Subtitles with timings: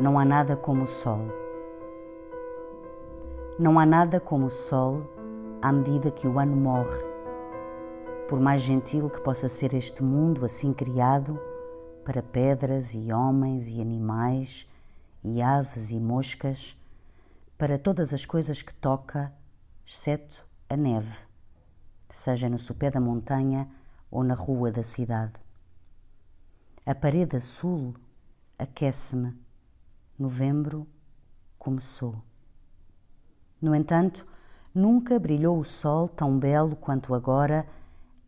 [0.00, 1.28] Não há nada como o sol.
[3.58, 5.06] Não há nada como o sol
[5.60, 7.04] à medida que o ano morre.
[8.26, 11.38] Por mais gentil que possa ser este mundo assim criado,
[12.02, 14.66] para pedras e homens e animais
[15.22, 16.78] e aves e moscas,
[17.58, 19.30] para todas as coisas que toca,
[19.84, 21.26] exceto a neve,
[22.08, 23.70] seja no sopé da montanha
[24.10, 25.34] ou na rua da cidade.
[26.86, 27.94] A parede azul
[28.58, 29.49] aquece-me.
[30.20, 30.86] Novembro
[31.58, 32.22] começou.
[33.58, 34.26] No entanto,
[34.74, 37.66] nunca brilhou o sol tão belo quanto agora,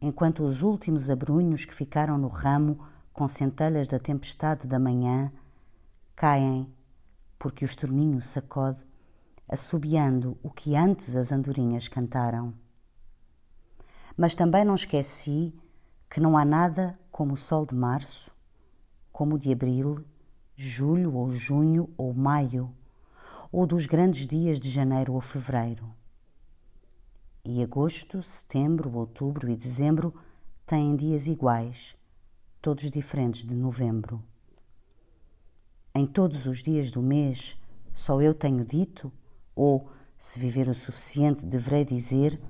[0.00, 2.78] enquanto os últimos abrunhos que ficaram no ramo
[3.12, 5.30] com centelhas da tempestade da manhã
[6.16, 6.66] caem
[7.38, 8.83] porque o estorninho sacode,
[9.47, 12.55] assobiando o que antes as andorinhas cantaram.
[14.16, 15.55] Mas também não esqueci
[16.09, 18.31] que não há nada como o sol de março,
[19.12, 20.03] como o de abril,
[20.56, 22.75] julho ou junho ou maio
[23.50, 25.94] ou dos grandes dias de janeiro ou fevereiro.
[27.44, 30.14] E agosto, setembro, outubro e dezembro
[30.64, 31.97] têm dias iguais,
[32.61, 34.22] todos diferentes de novembro.
[35.94, 37.59] Em todos os dias do mês,
[37.92, 39.12] só eu tenho dito,
[39.55, 42.41] ou, se viver o suficiente, deverei dizer: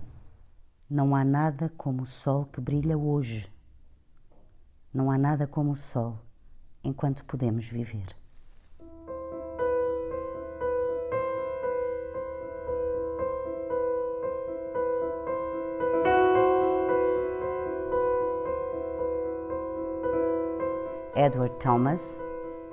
[0.89, 3.51] não há nada como o sol que brilha hoje.
[4.93, 6.23] Não há nada como o sol
[6.85, 8.07] enquanto podemos viver.
[21.15, 22.23] Edward Thomas,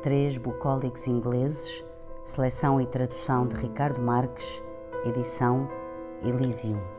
[0.02, 1.86] Três Bucólicos Ingleses,
[2.24, 4.64] seleção e tradução de Ricardo Marques,
[5.06, 5.70] edição
[6.24, 6.99] Elysium.